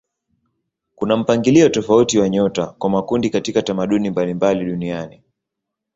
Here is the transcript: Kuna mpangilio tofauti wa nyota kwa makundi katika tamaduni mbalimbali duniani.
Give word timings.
Kuna 0.95 1.17
mpangilio 1.17 1.69
tofauti 1.69 2.19
wa 2.19 2.29
nyota 2.29 2.67
kwa 2.67 2.89
makundi 2.89 3.29
katika 3.29 3.61
tamaduni 3.61 4.09
mbalimbali 4.09 4.65
duniani. 4.65 5.21